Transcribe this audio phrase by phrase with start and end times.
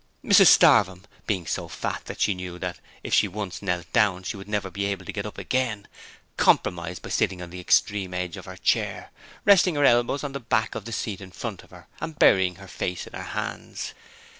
[0.25, 2.59] Mrs Starvem, being so fat that she knew
[3.03, 5.87] if she once knelt down she would never be able to get up again,
[6.37, 9.11] compromised by sitting on the extreme edge of her chair,
[9.45, 12.55] resting her elbows on the back of the seat in front of her, and burying
[12.55, 13.93] her face in her hands.